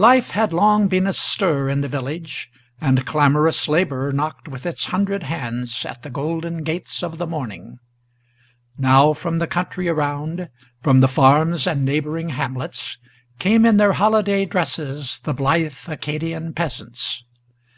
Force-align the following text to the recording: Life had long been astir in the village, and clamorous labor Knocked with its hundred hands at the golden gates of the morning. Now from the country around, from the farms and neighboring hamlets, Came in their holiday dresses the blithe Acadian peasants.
Life 0.00 0.30
had 0.30 0.54
long 0.54 0.88
been 0.88 1.06
astir 1.06 1.68
in 1.68 1.82
the 1.82 1.88
village, 1.92 2.50
and 2.80 3.04
clamorous 3.04 3.68
labor 3.68 4.10
Knocked 4.12 4.48
with 4.48 4.64
its 4.64 4.86
hundred 4.86 5.24
hands 5.24 5.84
at 5.84 6.02
the 6.02 6.08
golden 6.08 6.62
gates 6.62 7.02
of 7.02 7.18
the 7.18 7.26
morning. 7.26 7.78
Now 8.78 9.12
from 9.12 9.40
the 9.40 9.46
country 9.46 9.86
around, 9.86 10.48
from 10.82 11.00
the 11.00 11.06
farms 11.06 11.66
and 11.66 11.84
neighboring 11.84 12.30
hamlets, 12.30 12.96
Came 13.38 13.66
in 13.66 13.76
their 13.76 13.92
holiday 13.92 14.46
dresses 14.46 15.20
the 15.24 15.34
blithe 15.34 15.76
Acadian 15.86 16.54
peasants. 16.54 17.24